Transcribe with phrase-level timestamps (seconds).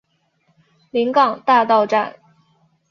[0.89, 2.15] 临港大道站